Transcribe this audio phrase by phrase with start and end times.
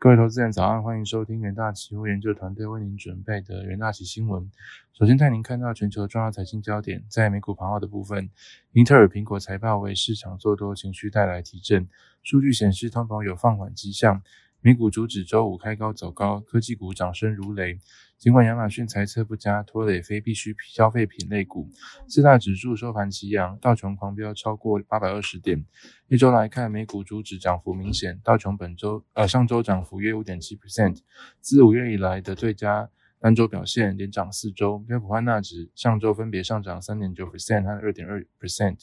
[0.00, 4.48] 各位投资人早安，欢迎收听元大期货研究团队为您准备的元大期新闻。
[4.92, 8.30] 首先带您看到全球重要财经焦点，在美股盘后的部分，
[8.70, 11.88] 英特尔、苹果财报为市场做多情绪带来提振，
[12.22, 14.22] 数据显示通膨有放缓迹象。
[14.60, 17.80] 美股主指周五开高走高，科技股掌声如雷。
[18.18, 21.70] 尽管亚马逊财测不佳，拖累非必需消费品类股，
[22.08, 25.64] 四大指数收盘齐扬，道琼狂飙超过八百二十点。
[26.08, 30.98] 一周来看，美股主指涨幅明显，道琼本周呃上周涨幅约五点七 percent，
[31.40, 32.90] 自五月以来的最佳。
[33.20, 38.78] 单周表现连涨四周，标普汉纳指上周分别上涨三点九 percent 和二点二 percent，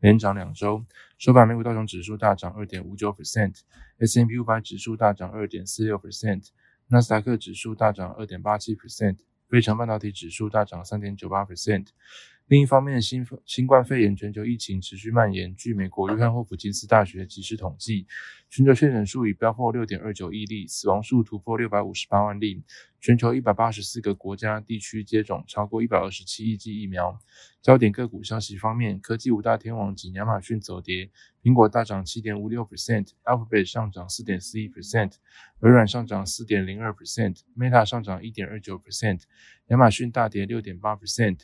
[0.00, 0.84] 连涨两周。
[1.16, 6.48] 收盘，美股道琼指数大涨二点五九 percent，S M P 五百指数大涨二点四六 percent，
[6.90, 11.88] 纳斯达克指数大涨二点八七 percent，非成半导体指数大涨三点九八 percent。
[12.48, 15.54] 另一方面，新新冠肺炎全球疫情持续蔓延。
[15.54, 18.06] 据美国约翰霍普金斯大学及时统计，
[18.48, 22.64] 全球确诊数已飙破六点二九亿例，死亡数突破六百五十八万例。
[23.00, 27.20] 全球一百八十四个国家地区接种超过一百二十七亿剂疫苗。
[27.60, 31.10] 焦点个股消息方面，科技五大天王及亚马逊走跌，
[31.42, 35.12] 苹果大涨七点五六 percent，Alphabet 上涨四点四一 percent，
[35.60, 39.20] 微软上涨四点零二 percent，Meta 上涨一点二九 percent，
[39.66, 41.40] 亚马逊大跌六点八 percent。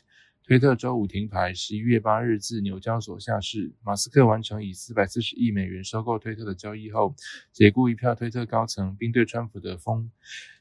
[0.47, 3.73] 推特周五停牌，十一月八日自纽交所下市。
[3.83, 7.15] 马斯克完成以四百四十亿美元收购推特的交易后，
[7.51, 10.11] 解雇一票推特高层，并对川普的封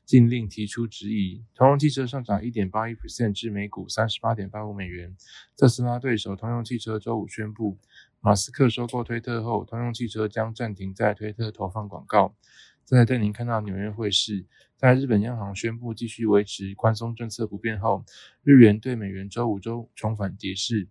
[0.06, 1.44] 禁令提出质疑。
[1.54, 5.14] 通用汽车上涨一点八一 percent 至每股三十八点八五美元。
[5.54, 7.76] 特斯拉对手通用汽车周五宣布，
[8.22, 12.34] 马斯克收购推特后，通用汽车将暂停在推特投放广告。
[12.84, 14.44] 再带您看到纽约汇市，
[14.76, 18.04] 在日本央行宣布继续维持宽松政策不变后，
[18.42, 20.86] 日元对美元周五周重返跌势，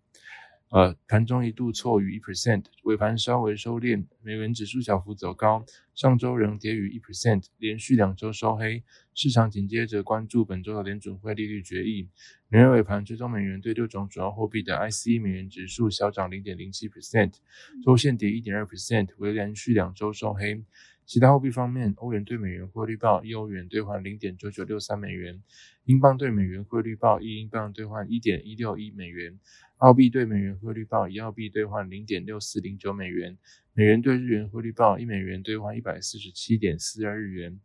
[0.70, 8.84] 呃，盘中一度挫逾一 percent，尾盘稍微收敛，美元指数小幅走高，上周仍跌逾一 percent，连续两周收黑。
[9.14, 12.10] 市场紧接着关注本周的联准会利率决议。
[12.50, 17.36] 纽约尾盘追踪美元对六种主要货币的 ICE 美元指数小涨零点零七 percent，
[17.84, 20.64] 周线跌一点二 percent，为连续两周收黑。
[21.14, 25.44] 其他货币方面，欧元对美元汇率报一欧元兑换零点九九六三美元，
[25.86, 29.38] 英镑对美元汇率报一英镑兑换一点一六一美元，
[29.78, 33.38] 澳币对美元汇率报一澳币兑换零点六四零九美元，
[33.76, 37.60] 美元对日元汇率报一美元兑换一百四十七点四二日元。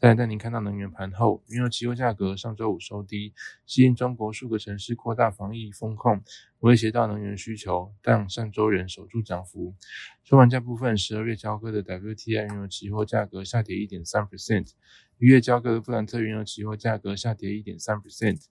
[0.00, 3.32] 再带您看到能源盘后，原油期货价格上周五收低，
[3.64, 6.22] 吸引中国数个城市扩大防疫风控，
[6.58, 9.74] 威胁到能源需求，但上周仍守住涨幅。
[10.22, 14.72] 收盘价部分，十二月交割的 WTI 原油期货价格下跌一点三 percent，
[15.18, 18.44] 一月交割的布兰特原油期货价格下跌一点三 percent。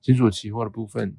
[0.00, 1.16] 金属期货的部分，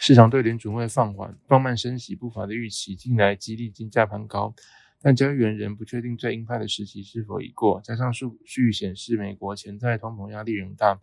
[0.00, 4.54] 市场对联准会放缓、放慢升息步伐的预期，近来激励金价攀高。
[5.00, 11.00] 但交易员仍不确定最鹰派的时期是否已过，加上数据显示美国潜在通膨压力仍大，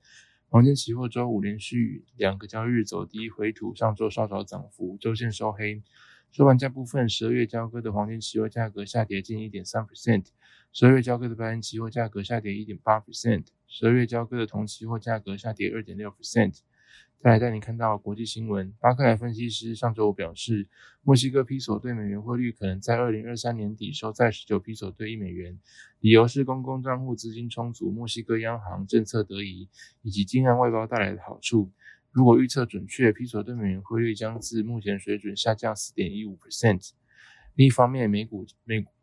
[0.49, 5.81] 黄金期货周五连续两个交易日走低回吐，上周稍早涨幅，周线收黑。
[6.31, 10.25] 收盘价部分，十二月交割的黄金期货价格下跌近一点三 percent，
[10.73, 16.59] 十二月交割的白银期货价格下跌一点八 percent，十二月交割的铜期货价格下跌二点六 percent。
[17.21, 20.67] 再来带您看到国际新闻，巴克莱分析师上周五表示，
[21.01, 25.59] 墨西哥披索对美元汇率可能在二零二三年底收在十九披索兑一美元，
[26.01, 29.67] 理由是公共账户资金充足、墨西哥央行政策得宜
[30.03, 31.71] 以及金岸外包带来的好处。
[32.11, 36.91] 如果预测准确，披索对美元汇率将自目前水准下降四点一五 percent。
[37.55, 38.94] 另一方面，美股美股。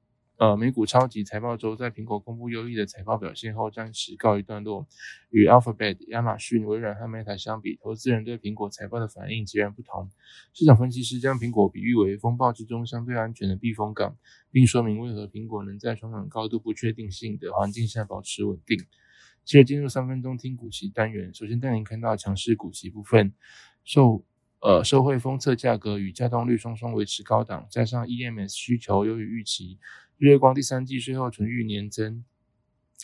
[0.42, 4.88] 呃，美股超级财报周在苹果公布优异的财报表现后，暂时告一段落。
[5.30, 10.10] 与 Alphabet、亚马逊、微软和 Meta 相比，投资人对苹果财报的反应截然不同。
[10.52, 14.16] 市场分析师将苹果比喻为风暴之中相对安全的避风港，
[14.50, 18.76] 并说明为何苹果能在充满高度不确定性的环境下保持稳定。
[19.44, 23.32] 接着进入三分钟听股息单元，首先带您看到强势股息部分，
[23.84, 24.24] 受。
[24.64, 29.80] 呃，社会封测价格与稼动率双双维持高档，加上 EMS 需求优于预期，
[30.18, 32.24] 月光第三季税后纯益年增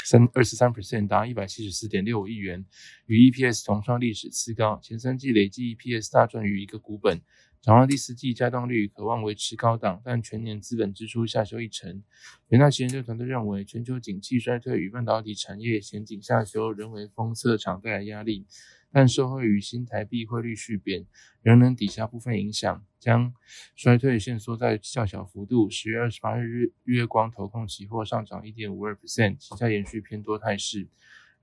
[0.04, 2.64] 三二十三 percent，达一百七十四点六五亿元，
[3.06, 4.78] 与 EPS 同创历史次高。
[4.82, 7.20] 前三季累计 EPS 大赚逾一个股本，
[7.60, 12.02] 展望第四季加动率渴望维持高档，但全年资本支出下修一成。
[12.48, 18.46] 元大研究团队认为，全球景气衰退与半导体产业前景下修仍为封测厂带来压力。
[18.90, 21.06] 但受惠于新台币汇率续贬，
[21.42, 23.34] 仍能抵消部分影响，将
[23.76, 25.68] 衰退限缩在较小幅度。
[25.68, 30.88] 十月二十八日，日月光投控期货上涨一点五二 percent，期价延续偏多态势。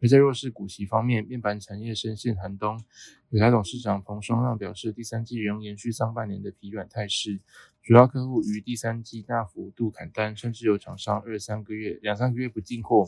[0.02, 2.84] 而在弱势股息方面，面板产业深陷寒冬。
[3.30, 7.40] 有台董事长彭双浪表示，第三季仍延续上半年的疲软态势，
[7.82, 13.08] 主要客户于第三季大幅度砍单，甚至有厂商二三个月、两三个月不进货。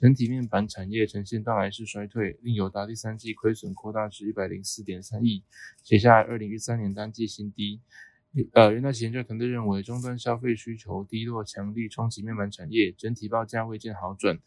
[0.00, 5.42] 整体面板产业呈现断崖式衰退，令友达第三季亏损扩大至一百零四点三亿，
[5.82, 7.80] 写下二零一三年单季新低。
[8.52, 14.38] 呃，元大旗研究团队认为，终端消费需求低落，强力冲击面板产业，整体报价未见好转，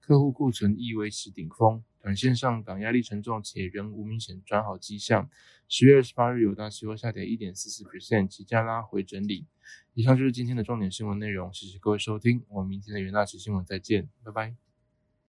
[0.00, 5.28] 客户库存亦维持顶峰，短线上港压力沉重，且仍无明显转好迹象。
[5.68, 9.46] 十月二十八日，友达期货下跌一点四四 percent，起价拉回整理。
[9.94, 14.69] 以上就是今天的重点新闻内容，谢谢各位收听，我们明天的元大旗新闻再见，拜拜。